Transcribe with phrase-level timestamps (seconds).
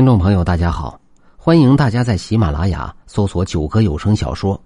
[0.00, 0.98] 听众朋友，大家好，
[1.36, 4.58] 欢迎大家在喜马拉雅搜索“九哥有声小说”，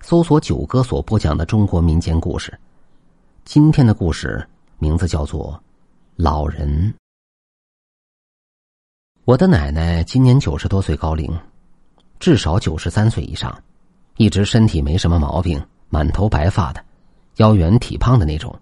[0.00, 2.58] 搜索九哥所播讲的中国民间故事。
[3.44, 4.42] 今天的故事
[4.78, 5.52] 名字叫做
[6.16, 6.90] 《老人》。
[9.26, 11.30] 我的奶奶今年九十多岁高龄，
[12.18, 13.54] 至少九十三岁以上，
[14.16, 16.82] 一直身体没什么毛病，满头白发的，
[17.36, 18.58] 腰圆体胖的那种。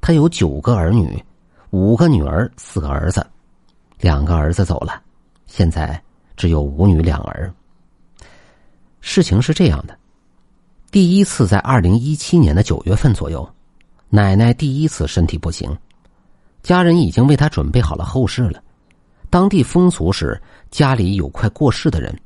[0.00, 1.24] 她有九个儿女，
[1.70, 3.24] 五个女儿，四个儿子，
[4.00, 5.04] 两个儿子走了。
[5.48, 6.00] 现在
[6.36, 7.52] 只有五女两儿。
[9.00, 9.98] 事情是这样的：
[10.92, 13.48] 第一次在二零一七年的九月份左右，
[14.08, 15.76] 奶奶第一次身体不行，
[16.62, 18.62] 家人已经为她准备好了后事了。
[19.30, 22.18] 当地风俗是，家里有快过世的人，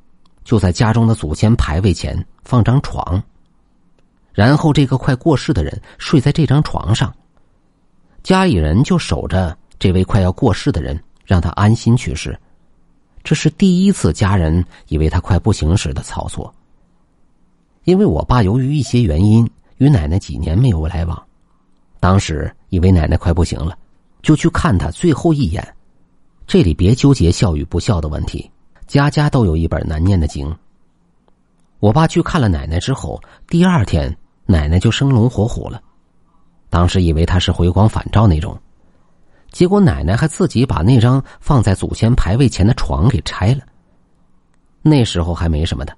[0.45, 3.23] 就在家中的祖先牌位前放张床，
[4.33, 7.13] 然后这个快过世的人睡在这张床上，
[8.23, 12.39] 家里人就守着这位快要过世的人，让他安心去世。
[13.25, 16.53] 这是第一次家人以为他快不行时的操作。
[17.85, 21.21] 因为我爸由于一些原因与奶奶几年没有来往，
[21.99, 23.77] 当时以为奶奶快不行了，
[24.23, 25.67] 就去看他最后一眼。
[26.47, 28.51] 这里别纠结孝与不孝的问题，
[28.87, 30.55] 家家都有一本难念的经。
[31.81, 35.83] 我爸去看了奶奶之后，第二天奶奶就生龙活虎了，
[36.71, 38.57] 当时以为他是回光返照那种。
[39.53, 43.61] 结果奶奶还自己把那张放在祖先牌位前的床给拆了。
[44.81, 45.97] 那时候还没什么的，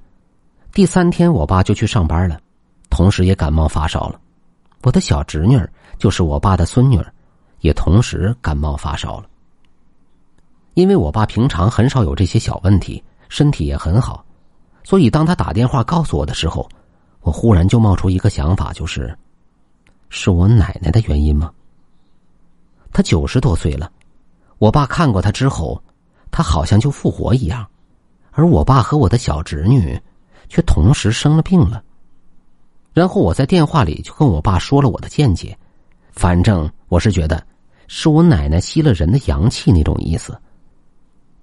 [0.73, 2.39] 第三天我爸就去上班了，
[2.91, 4.21] 同时也感冒发烧了。
[4.83, 5.59] 我的小侄女
[5.97, 7.01] 就是我爸的孙女
[7.61, 9.27] 也同时感冒发烧了。
[10.75, 14.25] 因为我爸平常很少有这些小问题，身体也很好，
[14.83, 16.69] 所以当他打电话告诉我的时候，
[17.21, 19.17] 我忽然就冒出一个想法，就是，
[20.11, 21.53] 是我奶奶的原因吗？
[22.95, 23.91] 他九十多岁了，
[24.59, 25.83] 我爸看过他之后，
[26.31, 27.67] 他好像就复活一样，
[28.31, 30.01] 而我爸和我的小侄女，
[30.49, 31.83] 却同时生了病了。
[32.93, 35.59] 然后我在电话里就跟我爸说了我的见解，
[36.13, 37.45] 反正我是觉得，
[37.89, 40.41] 是我奶奶吸了人的阳气那种意思。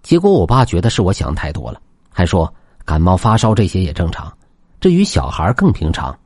[0.02, 2.52] 结果我爸觉得是我想太多了，还说
[2.86, 4.32] 感冒发烧这些也正常，
[4.80, 6.18] 至于小孩更平常。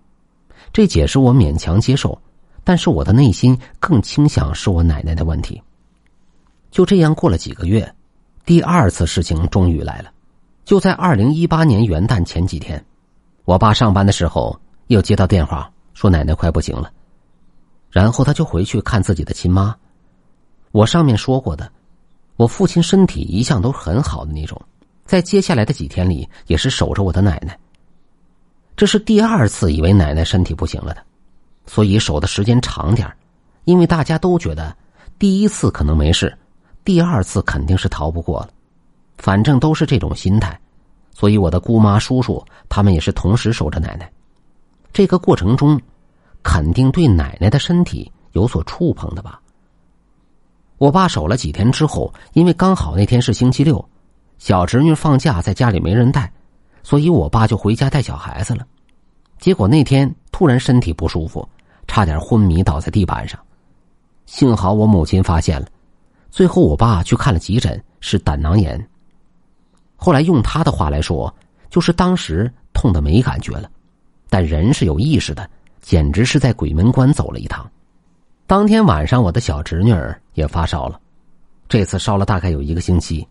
[0.71, 2.15] 这解释我勉强接受。
[2.65, 5.61] 但是我的内心更倾向是我奶奶的问题。
[6.71, 7.95] 就这样过了几个月，
[8.45, 10.11] 第二次事情终于来了。
[10.65, 12.83] 就在二零一八年元旦前几天，
[13.45, 16.91] 我爸上班的时候又接到电话，说奶奶快不行了。
[17.91, 19.73] 然后他就回去看自己的亲妈。
[20.71, 21.71] 我上面说过的，
[22.35, 24.61] 我父亲身体一向都很好的那种，
[25.05, 27.57] 在接下来的几天里也是守着我的奶奶。
[28.75, 31.01] 这是第二次以为奶奶身体不行了的。
[31.65, 33.11] 所以守的时间长点
[33.63, 34.75] 因为大家都觉得
[35.17, 36.37] 第一次可能没事，
[36.83, 38.49] 第二次肯定是逃不过了。
[39.17, 40.59] 反正都是这种心态，
[41.13, 44.11] 所以我的姑妈、叔叔他们也是同时守着奶奶。
[44.91, 45.81] 这个过程中，
[46.43, 49.39] 肯定对奶奶的身体有所触碰的吧。
[50.77, 53.83] 我爸守了几天之后，因为刚好那天是星期六，
[54.37, 56.31] 小侄女放假在家里没人带，
[56.83, 58.67] 所以我爸就回家带小孩子了。
[59.39, 61.47] 结果那天突然身体不舒服。
[61.95, 63.39] 差点昏迷倒在地板上，
[64.25, 65.67] 幸好我母亲发现了。
[66.29, 68.85] 最后我爸去看了急诊，是胆囊炎。
[69.95, 71.33] 后来用他的话来说，
[71.69, 73.71] 就是当时痛的没感觉了，
[74.29, 77.65] 但人是有意识的，简直是在鬼门关走了一趟。
[78.45, 80.99] 当天晚上，我的小侄女儿也发烧了，
[81.69, 83.25] 这次烧了大概有一个星期。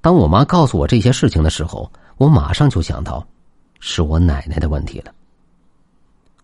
[0.00, 3.22] 当我妈告诉我这些事情的时候，我马上就想到，
[3.80, 5.12] 是我奶奶的问题了。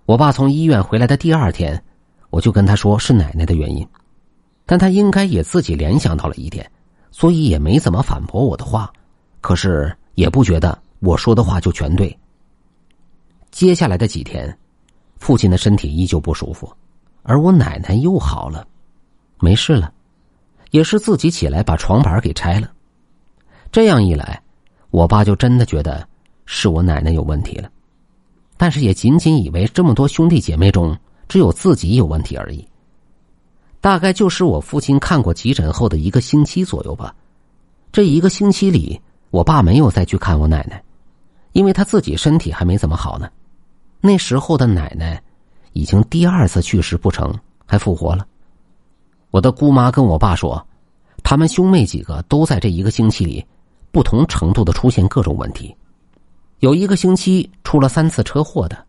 [0.04, 1.80] 我爸从医院回来的第二天，
[2.30, 3.86] 我就跟他说是奶奶的原因，
[4.66, 6.68] 但他应该也自己联想到了一点，
[7.12, 8.92] 所以也没怎么反驳我的话，
[9.40, 12.18] 可是也不觉得我说的话就全对。
[13.52, 14.58] 接下来的几天，
[15.18, 16.70] 父亲的身体依旧不舒服，
[17.22, 18.66] 而我奶奶又好了，
[19.38, 19.92] 没事了，
[20.72, 22.68] 也是自己起来把床板给拆了。
[23.70, 24.42] 这样一来，
[24.90, 26.06] 我爸就真的觉得
[26.44, 27.70] 是我奶奶有问题了。
[28.62, 32.64] 但是也仅仅以为这么多兄弟姐妹中只有自己有问题而已。
[33.80, 37.12] 大概就是我父亲看过急诊后的一个星期左右吧。
[37.90, 39.00] 这一个星期里，
[39.30, 40.80] 我爸没有再去看我奶奶，
[41.50, 43.28] 因为他自己身体还没怎么好呢。
[44.00, 45.20] 那时候的奶奶
[45.72, 47.36] 已经第二次去世不成，
[47.66, 48.24] 还复活了。
[49.32, 50.64] 我的姑妈跟我爸说，
[51.24, 53.44] 他们兄妹几个都在这一个星期里，
[53.90, 55.74] 不同程度的出现各种问题。
[56.62, 58.86] 有一个星期出了三次车祸的，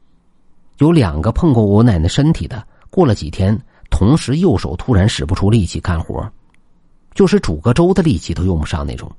[0.78, 3.60] 有两个碰过我奶奶身体的，过了几天，
[3.90, 6.32] 同时右手突然使不出力气干活，
[7.16, 9.12] 就是煮个粥的力气都用不上那种。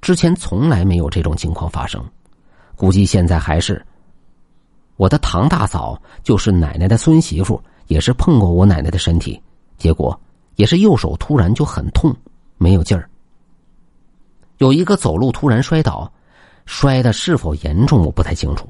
[0.00, 2.04] 之前从来没有这种情况发生，
[2.74, 3.80] 估计现在还是。
[4.96, 9.40] 我的堂大嫂就是奶奶的孙媳妇，也是碰过我奶奶的身体，
[9.78, 10.20] 结果
[10.56, 12.12] 也是右手突然就很痛，
[12.58, 13.08] 没有劲儿。
[14.58, 16.12] 有一个走路突然摔倒，
[16.66, 18.68] 摔的是否严重我不太清楚。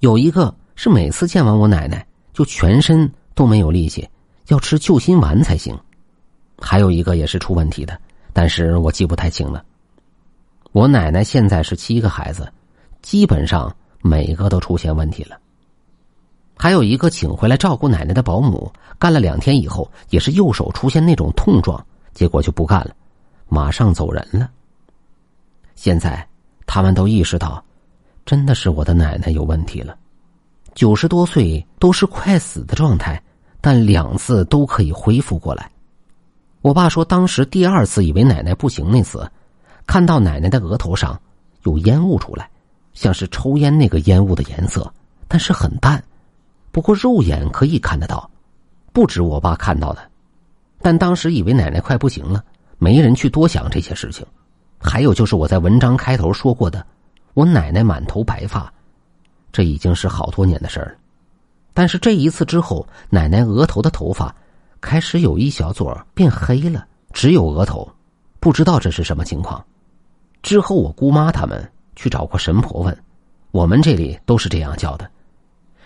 [0.00, 4.08] 有一个是每次见完我奶奶就全身都没有力气，
[4.48, 5.78] 要吃救心丸才行。
[6.60, 8.00] 还有一个也是出问题的，
[8.32, 9.64] 但是我记不太清了。
[10.72, 12.52] 我奶奶现在是七个孩子，
[13.00, 15.38] 基本上每个都出现问题了。
[16.56, 22.94] 还有一个请回来照顾奶奶的保姆，干了两天以后，也是右手出现那种痛状，结果就不干了，
[23.48, 24.50] 马上走人了。
[25.76, 26.27] 现在
[26.68, 27.64] 他们都意识到，
[28.26, 29.96] 真的是我的奶奶有问题了。
[30.74, 33.20] 九十多岁都是快死的状态，
[33.60, 35.68] 但两次都可以恢复过来。
[36.60, 39.28] 我爸说，当时第二次以为奶奶不行那次，
[39.86, 41.18] 看到奶奶的额头上
[41.62, 42.48] 有烟雾出来，
[42.92, 44.92] 像是抽烟那个烟雾的颜色，
[45.26, 46.00] 但是很淡。
[46.70, 48.30] 不过肉眼可以看得到，
[48.92, 50.02] 不止我爸看到的，
[50.82, 52.44] 但当时以为奶奶快不行了，
[52.76, 54.26] 没人去多想这些事情。
[54.80, 56.84] 还有就是我在文章开头说过的，
[57.34, 58.72] 我奶奶满头白发，
[59.52, 60.98] 这已经是好多年的事儿了。
[61.74, 64.34] 但是这一次之后，奶奶额头的头发
[64.80, 67.90] 开始有一小撮变黑了，只有额头，
[68.40, 69.64] 不知道这是什么情况。
[70.42, 72.96] 之后我姑妈他们去找过神婆问，
[73.50, 75.08] 我们这里都是这样叫的。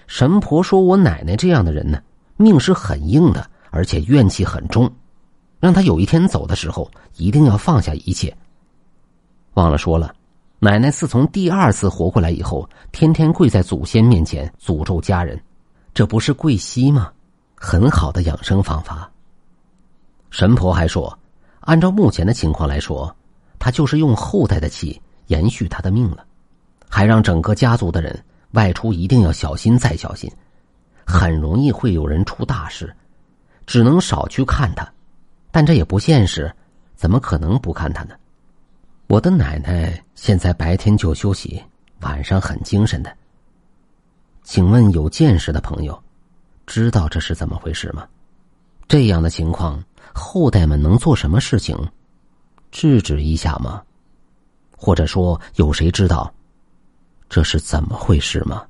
[0.06, 2.02] 神婆说：“我奶奶这样的人呢，
[2.36, 4.90] 命是很硬的，而且怨气很重，
[5.58, 8.34] 让她有一天走的时候，一定要放下一切。”
[9.54, 10.14] 忘了说了，
[10.58, 15.40] 奶奶自从第二次活过来以后，天天跪在祖先面前诅咒家人，
[15.92, 17.12] 这不是跪膝吗？
[17.54, 19.10] 很好的养生方法。
[20.30, 21.18] 神婆还说，
[21.60, 23.14] 按照目前的情况来说，
[23.58, 26.24] 她就是用后代的气延续她的命了，
[26.88, 28.24] 还让整个家族的人。
[28.52, 30.30] 外出一定要小心再小心，
[31.06, 32.94] 很容易会有人出大事，
[33.64, 34.86] 只能少去看他，
[35.50, 36.54] 但这也不现实，
[36.94, 38.14] 怎么可能不看他呢？
[39.12, 41.62] 我的奶奶现在白天就休息，
[42.00, 43.14] 晚上很精神的。
[44.42, 46.02] 请问有见识的朋友，
[46.66, 48.08] 知道这是怎么回事吗？
[48.88, 51.76] 这样的情况，后代们能做什么事情，
[52.70, 53.82] 制止一下吗？
[54.74, 56.32] 或者说，有谁知道？
[57.28, 58.64] 这是怎么回事吗？